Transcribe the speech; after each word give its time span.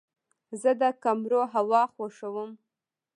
زه 0.61 0.71
د 0.81 0.83
کمرو 1.03 1.41
هوا 1.53 1.81
خوښوم. 1.93 2.51